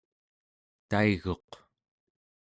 taiguq 0.89 1.49